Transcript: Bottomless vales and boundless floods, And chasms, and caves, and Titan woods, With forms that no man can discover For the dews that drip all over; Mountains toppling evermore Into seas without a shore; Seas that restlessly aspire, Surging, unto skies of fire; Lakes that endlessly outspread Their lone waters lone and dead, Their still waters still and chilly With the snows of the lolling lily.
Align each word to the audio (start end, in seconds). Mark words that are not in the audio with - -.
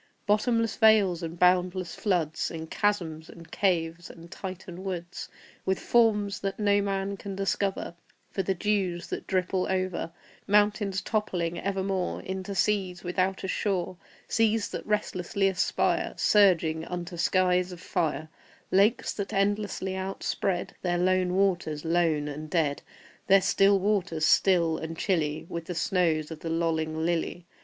Bottomless 0.25 0.77
vales 0.77 1.21
and 1.21 1.37
boundless 1.37 1.93
floods, 1.93 2.49
And 2.49 2.71
chasms, 2.71 3.29
and 3.29 3.51
caves, 3.51 4.09
and 4.09 4.31
Titan 4.31 4.83
woods, 4.83 5.29
With 5.63 5.79
forms 5.79 6.39
that 6.39 6.57
no 6.59 6.81
man 6.81 7.17
can 7.17 7.35
discover 7.35 7.93
For 8.31 8.41
the 8.41 8.55
dews 8.55 9.05
that 9.09 9.27
drip 9.27 9.53
all 9.53 9.67
over; 9.67 10.11
Mountains 10.47 11.03
toppling 11.03 11.59
evermore 11.59 12.23
Into 12.23 12.55
seas 12.55 13.03
without 13.03 13.43
a 13.43 13.47
shore; 13.47 13.95
Seas 14.27 14.69
that 14.69 14.87
restlessly 14.87 15.47
aspire, 15.47 16.15
Surging, 16.17 16.83
unto 16.85 17.15
skies 17.15 17.71
of 17.71 17.79
fire; 17.79 18.27
Lakes 18.71 19.13
that 19.13 19.31
endlessly 19.33 19.95
outspread 19.95 20.73
Their 20.81 20.97
lone 20.97 21.35
waters 21.35 21.85
lone 21.85 22.27
and 22.27 22.49
dead, 22.49 22.81
Their 23.27 23.39
still 23.41 23.77
waters 23.79 24.25
still 24.25 24.79
and 24.79 24.97
chilly 24.97 25.45
With 25.47 25.65
the 25.65 25.75
snows 25.75 26.31
of 26.31 26.39
the 26.39 26.49
lolling 26.49 27.05
lily. 27.05 27.45